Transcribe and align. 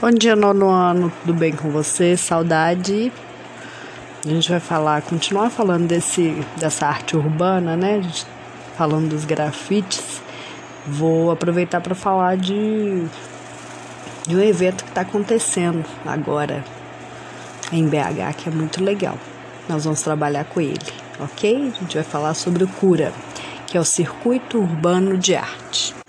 Bom 0.00 0.12
dia, 0.12 0.34
nono 0.34 0.70
ano, 0.70 1.12
tudo 1.20 1.34
bem 1.34 1.52
com 1.52 1.68
você? 1.68 2.16
Saudade. 2.16 3.12
A 4.24 4.28
gente 4.30 4.48
vai 4.48 4.58
falar, 4.58 5.02
continuar 5.02 5.50
falando 5.50 5.86
desse, 5.86 6.42
dessa 6.56 6.86
arte 6.86 7.18
urbana, 7.18 7.76
né? 7.76 8.00
Falando 8.78 9.10
dos 9.10 9.26
grafites. 9.26 10.22
Vou 10.86 11.30
aproveitar 11.30 11.82
para 11.82 11.94
falar 11.94 12.38
de, 12.38 13.04
de 14.26 14.34
um 14.34 14.40
evento 14.40 14.84
que 14.84 14.90
está 14.90 15.02
acontecendo 15.02 15.84
agora 16.06 16.64
em 17.70 17.86
BH, 17.86 18.36
que 18.38 18.48
é 18.48 18.52
muito 18.52 18.82
legal. 18.82 19.18
Nós 19.68 19.84
vamos 19.84 20.00
trabalhar 20.00 20.46
com 20.46 20.62
ele, 20.62 20.78
ok? 21.18 21.72
A 21.76 21.78
gente 21.78 21.94
vai 21.94 22.04
falar 22.04 22.32
sobre 22.32 22.64
o 22.64 22.68
Cura, 22.68 23.12
que 23.66 23.76
é 23.76 23.80
o 23.80 23.84
Circuito 23.84 24.60
Urbano 24.60 25.18
de 25.18 25.36
Arte. 25.36 25.99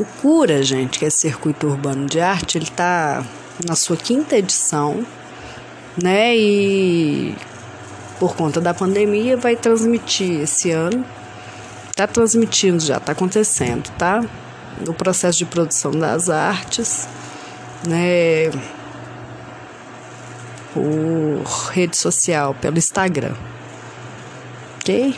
O 0.00 0.04
Cura, 0.22 0.62
gente, 0.62 0.98
que 0.98 1.04
é 1.04 1.10
Circuito 1.10 1.66
Urbano 1.66 2.06
de 2.06 2.22
Arte, 2.22 2.56
ele 2.56 2.64
está 2.64 3.22
na 3.66 3.76
sua 3.76 3.98
quinta 3.98 4.34
edição, 4.34 5.04
né? 6.02 6.34
E 6.34 7.36
por 8.18 8.34
conta 8.34 8.62
da 8.62 8.72
pandemia 8.72 9.36
vai 9.36 9.56
transmitir 9.56 10.40
esse 10.40 10.70
ano. 10.70 11.04
Está 11.90 12.06
transmitindo 12.06 12.82
já, 12.82 12.96
está 12.96 13.12
acontecendo, 13.12 13.90
tá? 13.98 14.24
O 14.88 14.94
processo 14.94 15.36
de 15.36 15.44
produção 15.44 15.90
das 15.90 16.30
artes, 16.30 17.06
né? 17.86 18.50
Por 20.72 21.42
rede 21.72 21.98
social, 21.98 22.54
pelo 22.54 22.78
Instagram. 22.78 23.34
Ok? 24.76 25.14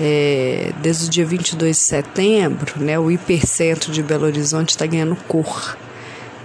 É, 0.00 0.72
desde 0.80 1.06
o 1.06 1.10
dia 1.10 1.26
22 1.26 1.76
de 1.76 1.82
setembro, 1.82 2.82
né, 2.82 2.98
o 2.98 3.10
hipercentro 3.10 3.92
de 3.92 4.02
Belo 4.02 4.24
Horizonte 4.24 4.70
está 4.70 4.86
ganhando 4.86 5.14
cor. 5.28 5.76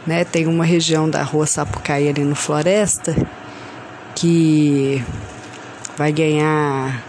Né? 0.05 0.25
Tem 0.25 0.45
uma 0.45 0.65
região 0.65 1.09
da 1.09 1.23
rua 1.23 1.47
Sapucaí 1.47 2.09
ali 2.09 2.23
no 2.23 2.35
Floresta 2.35 3.15
que 4.13 5.03
vai 5.97 6.11
ganhar 6.11 7.01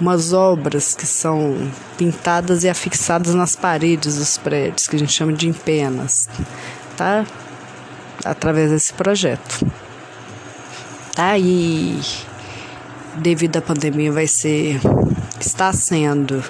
umas 0.00 0.32
obras 0.32 0.94
que 0.94 1.06
são 1.06 1.70
pintadas 1.98 2.64
e 2.64 2.68
afixadas 2.68 3.34
nas 3.34 3.54
paredes 3.54 4.16
dos 4.16 4.38
prédios, 4.38 4.88
que 4.88 4.96
a 4.96 4.98
gente 4.98 5.12
chama 5.12 5.32
de 5.32 5.46
empenas, 5.48 6.28
tá? 6.96 7.26
Através 8.24 8.70
desse 8.70 8.94
projeto. 8.94 9.66
Tá? 11.14 11.36
E 11.38 12.00
devido 13.16 13.56
à 13.56 13.60
pandemia 13.62 14.12
vai 14.12 14.26
ser 14.26 14.80
está 15.40 15.72
sendo 15.72 16.44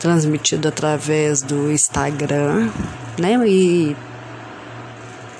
transmitido 0.00 0.68
através 0.68 1.42
do 1.42 1.70
Instagram, 1.70 2.70
né? 3.18 3.38
E 3.46 3.96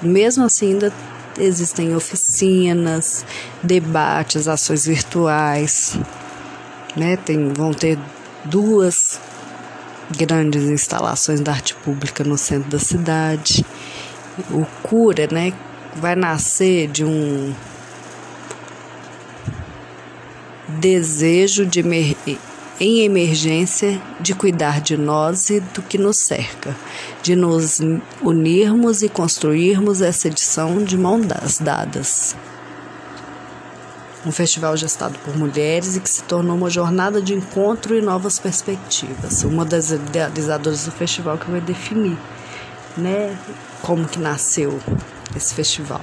mesmo 0.02 0.44
assim 0.44 0.72
ainda 0.72 0.92
existem 1.38 1.94
oficinas, 1.94 3.24
debates, 3.62 4.48
ações 4.48 4.86
virtuais, 4.86 5.98
né? 6.96 7.16
Tem, 7.16 7.52
vão 7.52 7.72
ter 7.72 7.98
duas 8.44 9.20
grandes 10.16 10.64
instalações 10.64 11.40
da 11.40 11.52
arte 11.52 11.74
pública 11.74 12.22
no 12.24 12.38
centro 12.38 12.70
da 12.70 12.78
cidade. 12.78 13.64
O 14.50 14.66
Cura, 14.82 15.28
né, 15.30 15.52
vai 15.96 16.14
nascer 16.14 16.88
de 16.88 17.04
um 17.04 17.54
desejo 20.74 21.64
de 21.64 21.82
em 22.80 23.00
emergência 23.00 24.00
de 24.20 24.34
cuidar 24.34 24.80
de 24.80 24.96
nós 24.96 25.48
e 25.50 25.60
do 25.60 25.82
que 25.82 25.96
nos 25.96 26.18
cerca, 26.18 26.76
de 27.22 27.36
nos 27.36 27.80
unirmos 28.20 29.02
e 29.02 29.08
construirmos 29.08 30.00
essa 30.00 30.28
edição 30.28 30.82
de 30.82 30.98
mãos 30.98 31.58
dadas. 31.58 32.36
Um 34.26 34.32
festival 34.32 34.76
gestado 34.76 35.18
por 35.18 35.36
mulheres 35.36 35.96
e 35.96 36.00
que 36.00 36.08
se 36.08 36.22
tornou 36.24 36.56
uma 36.56 36.70
jornada 36.70 37.20
de 37.20 37.34
encontro 37.34 37.94
e 37.94 38.00
novas 38.00 38.38
perspectivas. 38.38 39.44
Uma 39.44 39.66
das 39.66 39.90
idealizadoras 39.90 40.86
do 40.86 40.90
festival 40.90 41.36
que 41.36 41.50
vai 41.50 41.60
definir, 41.60 42.16
né, 42.96 43.36
como 43.82 44.08
que 44.08 44.18
nasceu 44.18 44.80
esse 45.36 45.54
festival. 45.54 46.00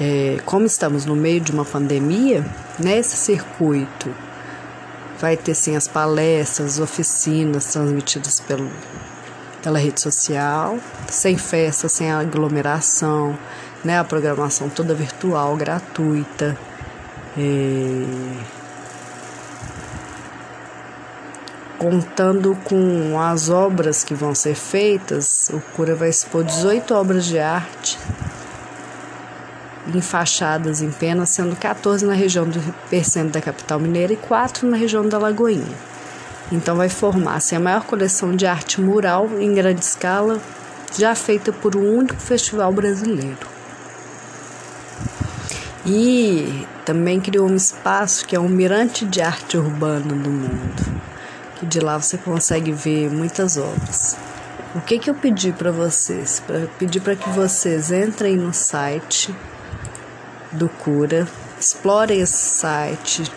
É, 0.00 0.38
como 0.44 0.66
estamos 0.66 1.04
no 1.04 1.14
meio 1.14 1.40
de 1.40 1.52
uma 1.52 1.64
pandemia, 1.64 2.44
nesse 2.78 3.16
circuito 3.16 4.10
vai 5.20 5.36
ter 5.36 5.54
sim 5.54 5.76
as 5.76 5.86
palestras, 5.86 6.80
oficinas 6.80 7.66
transmitidas 7.66 8.40
pelo, 8.40 8.68
pela 9.62 9.78
rede 9.78 10.00
social, 10.00 10.78
sem 11.08 11.38
festa, 11.38 11.88
sem 11.88 12.10
aglomeração, 12.10 13.38
né, 13.84 13.98
a 13.98 14.04
programação 14.04 14.68
toda 14.68 14.94
virtual, 14.94 15.56
gratuita. 15.56 16.58
É, 17.36 18.64
contando 21.78 22.56
com 22.64 23.20
as 23.20 23.50
obras 23.50 24.04
que 24.04 24.14
vão 24.14 24.34
ser 24.34 24.54
feitas, 24.54 25.50
o 25.52 25.60
Cura 25.74 25.94
vai 25.94 26.08
expor 26.08 26.42
18 26.42 26.94
obras 26.94 27.26
de 27.26 27.38
arte 27.38 27.98
enfaixadas 29.92 30.80
em 30.80 30.90
penas, 30.90 31.30
sendo 31.30 31.56
14 31.56 32.06
na 32.06 32.14
região 32.14 32.46
do 32.46 32.60
da 33.30 33.40
capital 33.40 33.78
mineira 33.78 34.12
e 34.12 34.16
4 34.16 34.68
na 34.68 34.76
região 34.76 35.06
da 35.08 35.18
Lagoinha. 35.18 35.76
Então 36.52 36.76
vai 36.76 36.88
formar-se 36.88 37.54
a 37.54 37.60
maior 37.60 37.84
coleção 37.84 38.34
de 38.34 38.46
arte 38.46 38.80
mural 38.80 39.28
em 39.40 39.54
grande 39.54 39.80
escala 39.80 40.40
já 40.96 41.14
feita 41.14 41.52
por 41.52 41.76
um 41.76 41.98
único 41.98 42.20
festival 42.20 42.72
brasileiro. 42.72 43.54
E 45.86 46.66
também 46.84 47.20
criou 47.20 47.48
um 47.48 47.56
espaço 47.56 48.26
que 48.26 48.36
é 48.36 48.40
um 48.40 48.48
mirante 48.48 49.04
de 49.04 49.20
arte 49.20 49.56
urbana 49.56 50.14
do 50.14 50.30
mundo, 50.30 51.02
que 51.56 51.66
de 51.66 51.80
lá 51.80 51.98
você 51.98 52.16
consegue 52.16 52.72
ver 52.72 53.10
muitas 53.10 53.56
obras. 53.56 54.16
O 54.74 54.80
que, 54.80 54.98
que 54.98 55.08
eu 55.08 55.14
pedi 55.14 55.52
para 55.52 55.70
vocês? 55.70 56.42
Para 56.46 56.66
pedir 56.78 57.00
para 57.00 57.14
que 57.14 57.28
vocês 57.30 57.92
entrem 57.92 58.36
no 58.36 58.52
site 58.52 59.34
do 60.54 60.68
Cura. 60.68 61.26
Explorem 61.60 62.20
esse 62.20 62.58
site, 62.58 63.30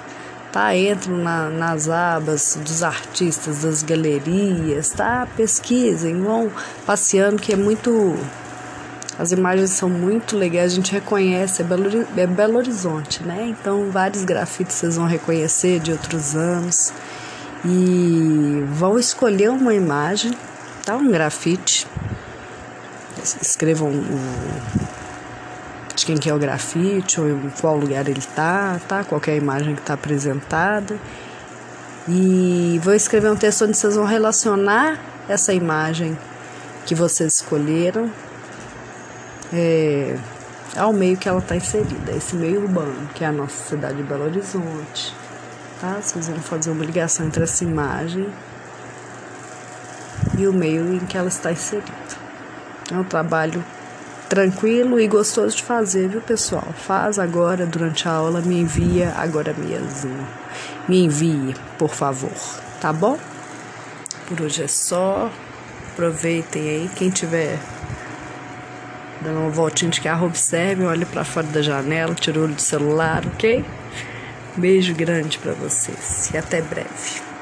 tá? 0.52 0.76
Entram 0.76 1.18
na, 1.18 1.50
nas 1.50 1.90
abas 1.90 2.58
dos 2.62 2.84
artistas, 2.84 3.62
das 3.62 3.84
galerias, 3.84 4.90
tá? 4.90 5.28
Pesquisem, 5.36 6.22
vão 6.22 6.52
passeando, 6.86 7.42
que 7.42 7.54
é 7.54 7.56
muito. 7.56 8.16
As 9.20 9.32
imagens 9.32 9.72
são 9.72 9.90
muito 9.90 10.38
legais, 10.38 10.74
a 10.74 10.76
gente 10.76 10.92
reconhece, 10.92 11.62
é 11.62 11.66
Belo, 11.66 12.08
é 12.16 12.28
Belo 12.28 12.58
Horizonte, 12.58 13.24
né? 13.24 13.48
Então, 13.50 13.90
vários 13.90 14.24
grafites 14.24 14.76
vocês 14.76 14.96
vão 14.96 15.08
reconhecer 15.08 15.80
de 15.80 15.92
outros 15.92 16.36
anos. 16.36 16.94
E 17.66 18.64
vão 18.74 19.00
escolher 19.00 19.50
uma 19.50 19.74
imagem, 19.74 20.38
tá? 20.86 20.96
Um 20.96 21.10
grafite. 21.10 21.88
Escrevam 23.42 23.90
o 23.90 24.87
de 25.98 26.06
quem 26.06 26.16
que 26.16 26.30
é 26.30 26.34
o 26.34 26.38
grafite 26.38 27.20
ou 27.20 27.28
em 27.28 27.50
qual 27.60 27.76
lugar 27.76 28.08
ele 28.08 28.22
tá, 28.36 28.80
tá? 28.88 29.04
Qualquer 29.04 29.36
imagem 29.36 29.74
que 29.74 29.82
está 29.82 29.96
apresentada. 29.96 30.98
E 32.08 32.80
vou 32.84 32.94
escrever 32.94 33.32
um 33.32 33.36
texto 33.36 33.66
onde 33.66 33.76
vocês 33.76 33.96
vão 33.96 34.06
relacionar 34.06 35.00
essa 35.28 35.54
imagem 35.54 36.18
que 36.86 36.94
vocês 36.94 37.36
escolheram 37.36 38.10
é, 39.52 40.16
ao 40.78 40.94
meio 40.94 41.18
que 41.18 41.28
ela 41.28 41.40
está 41.40 41.56
inserida, 41.56 42.12
esse 42.12 42.36
meio 42.36 42.62
urbano, 42.62 43.10
que 43.16 43.24
é 43.24 43.28
a 43.28 43.32
nossa 43.32 43.70
cidade 43.70 43.98
de 43.98 44.04
Belo 44.04 44.26
Horizonte. 44.26 45.16
Tá? 45.82 45.98
Vocês 46.00 46.28
vão 46.30 46.40
fazer 46.40 46.70
uma 46.70 46.86
ligação 46.86 47.26
entre 47.26 47.44
essa 47.44 47.64
imagem 47.64 48.30
e 50.38 50.48
o 50.48 50.54
meio 50.54 50.94
em 50.94 51.00
que 51.00 51.18
ela 51.18 51.28
está 51.28 51.52
inserida. 51.52 51.92
É 52.92 52.96
um 52.96 53.04
trabalho 53.04 53.64
tranquilo 54.28 55.00
e 55.00 55.08
gostoso 55.08 55.56
de 55.56 55.64
fazer, 55.64 56.10
viu, 56.10 56.22
pessoal? 56.22 56.68
Faz 56.86 57.18
agora 57.18 57.66
durante 57.66 58.08
a 58.08 58.12
aula, 58.12 58.42
me 58.42 58.60
envia 58.60 59.14
agora 59.18 59.54
mesmo. 59.54 60.16
Me 60.88 61.04
envie, 61.04 61.56
por 61.78 61.94
favor, 61.94 62.32
tá 62.80 62.92
bom? 62.92 63.18
Por 64.28 64.42
hoje 64.42 64.64
é 64.64 64.68
só. 64.68 65.32
Aproveitem 65.94 66.62
aí, 66.62 66.90
quem 66.96 67.10
tiver 67.10 67.58
dando 69.22 69.40
uma 69.40 69.50
voltinha 69.50 69.90
de 69.90 70.00
carro, 70.00 70.28
observe, 70.28 70.86
olhe 70.86 71.06
para 71.06 71.24
fora 71.24 71.48
da 71.48 71.62
janela, 71.62 72.14
tira 72.14 72.40
o 72.40 72.44
olho 72.44 72.54
do 72.54 72.62
celular, 72.62 73.26
ok? 73.26 73.66
Beijo 74.56 74.94
grande 74.94 75.40
para 75.40 75.54
vocês 75.54 76.30
e 76.34 76.38
até 76.38 76.62
breve. 76.62 77.37